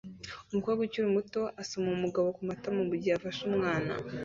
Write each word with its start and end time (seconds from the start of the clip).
Umukobwa 0.51 0.81
ukiri 0.83 1.07
muto 1.17 1.41
asoma 1.61 1.87
umugabo 1.97 2.27
ku 2.35 2.41
matama 2.49 2.81
mugihe 2.89 3.13
afashe 3.15 3.41
umwana 3.51 3.91